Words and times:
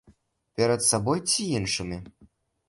Перад 0.59 0.81
сабой 0.91 1.21
ці 1.29 1.45
іншымі? 1.61 2.01